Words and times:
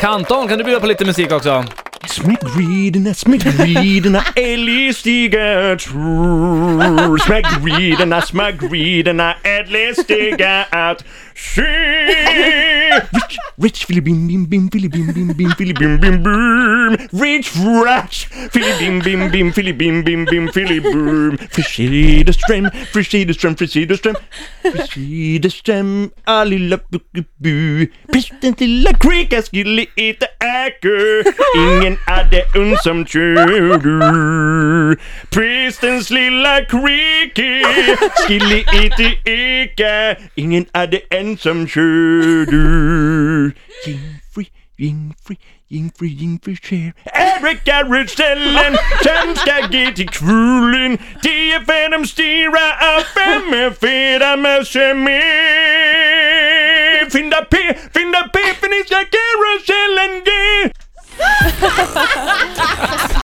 Kanton, 0.00 0.48
kan 0.48 0.58
du 0.58 0.64
bjuda 0.64 0.80
på 0.80 0.86
lite 0.86 1.04
musik 1.04 1.32
också? 1.32 1.64
Smäckgriderna, 2.08 3.14
smäckgriderna, 3.14 4.22
Ellie 4.36 4.94
stiger 4.94 5.76
tror. 5.76 7.18
Smäckgriderna, 7.18 8.22
smäckgriderna, 8.22 9.34
Ellie 9.42 9.94
stiger. 9.94 10.96
Rich, 13.12 13.36
rich, 13.58 13.84
filibim, 13.84 14.26
bim, 14.26 14.46
bim, 14.46 14.70
filibim, 14.70 15.12
bim, 15.12 15.36
bim, 15.36 15.50
filibim, 15.50 16.00
bim, 16.00 16.22
bim. 16.22 16.96
Rich, 17.12 17.52
rash, 17.84 18.26
filibim, 18.50 19.00
bim, 19.04 19.30
bim, 19.30 19.52
filibim, 19.52 20.02
bim, 20.02 20.24
bim, 20.24 20.48
filibim. 20.48 21.36
Frissideström, 21.50 22.70
frissideström, 22.92 23.54
frissideström, 23.54 24.14
frissideström, 24.62 26.10
ah 26.24 26.44
lilla 26.44 26.78
bu, 27.38 27.86
Prästens 28.12 28.60
lilla 28.60 28.92
krika 28.92 29.42
skulle 29.42 29.86
inte 29.96 30.26
äga. 30.40 31.32
Ingen 31.56 31.98
hade 32.16 32.42
uns 32.54 32.82
som 32.82 33.06
körde. 33.06 34.96
Prästens 35.30 36.10
lilla 36.10 36.64
creaky, 36.64 37.62
skilli 38.26 38.64
inte 38.82 39.30
äga. 39.30 40.16
Ingen 40.34 40.66
hade 40.72 40.86
det 40.96 41.16
ensam 41.18 41.68
körde. 41.68 42.56
Jingfri, 43.86 44.50
jingfri, 44.78 45.36
jingfri, 45.68 46.08
jingfri 46.08 46.56
sker. 46.56 46.92
Erika 47.04 47.82
Rydställen, 47.82 48.76
sen 49.04 49.36
ska 49.36 49.54
ge 49.70 49.92
till 49.92 50.08
kvullen. 50.08 50.98
Tio 51.22 51.60
fem 51.66 52.06
styra 52.06 52.66
av 52.92 53.00
fem 53.16 53.54
är 53.54 53.70
feta 53.70 54.36
med 54.36 54.66
med. 54.96 56.36
Fynda 57.12 57.40
P, 57.50 57.56
fynda 57.94 58.22
P, 58.34 58.38
för 58.60 58.68
ni 58.68 58.84
ska 58.86 58.96
karusellen 59.16 59.95